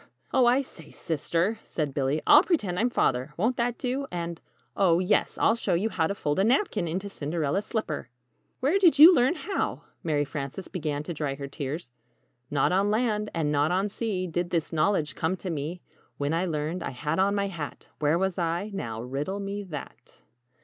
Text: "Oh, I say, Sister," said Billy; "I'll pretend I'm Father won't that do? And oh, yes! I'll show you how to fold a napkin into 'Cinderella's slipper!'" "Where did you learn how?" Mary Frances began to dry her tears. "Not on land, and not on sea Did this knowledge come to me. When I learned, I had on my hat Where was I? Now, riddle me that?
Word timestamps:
"Oh, 0.33 0.47
I 0.47 0.63
say, 0.63 0.89
Sister," 0.89 1.59
said 1.63 1.93
Billy; 1.93 2.23
"I'll 2.25 2.41
pretend 2.41 2.79
I'm 2.79 2.89
Father 2.89 3.35
won't 3.37 3.55
that 3.57 3.77
do? 3.77 4.07
And 4.11 4.41
oh, 4.75 4.97
yes! 4.97 5.37
I'll 5.39 5.53
show 5.55 5.75
you 5.75 5.89
how 5.89 6.07
to 6.07 6.15
fold 6.15 6.39
a 6.39 6.43
napkin 6.43 6.87
into 6.87 7.07
'Cinderella's 7.07 7.67
slipper!'" 7.67 8.09
"Where 8.61 8.79
did 8.79 8.97
you 8.97 9.13
learn 9.13 9.35
how?" 9.35 9.83
Mary 10.03 10.25
Frances 10.25 10.67
began 10.67 11.03
to 11.03 11.13
dry 11.13 11.35
her 11.35 11.47
tears. 11.47 11.91
"Not 12.49 12.71
on 12.71 12.89
land, 12.89 13.29
and 13.35 13.51
not 13.51 13.69
on 13.71 13.87
sea 13.87 14.25
Did 14.25 14.49
this 14.49 14.73
knowledge 14.73 15.13
come 15.13 15.37
to 15.37 15.51
me. 15.51 15.81
When 16.17 16.33
I 16.33 16.47
learned, 16.47 16.81
I 16.81 16.89
had 16.89 17.19
on 17.19 17.35
my 17.35 17.45
hat 17.49 17.89
Where 17.99 18.17
was 18.17 18.39
I? 18.39 18.71
Now, 18.73 19.03
riddle 19.03 19.39
me 19.39 19.61
that? 19.65 20.23